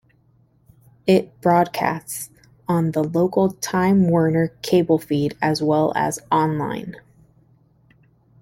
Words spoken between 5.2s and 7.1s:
as well as online.